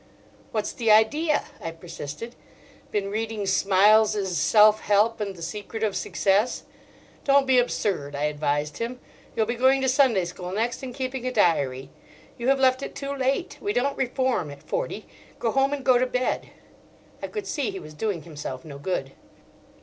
[0.51, 2.33] "What's the idea?" I persisted.
[2.89, 6.63] "Been reading Smiles's 'Self Help and the Secret of Success'?
[7.23, 8.99] Don't be absurd," I advised him.
[9.35, 11.91] "You'll be going to Sunday school next and keeping a diary.
[12.35, 15.05] You have left it too late: we don't reform at forty.
[15.37, 16.49] Go home and go to bed."
[17.21, 19.11] I could see he was doing himself no good.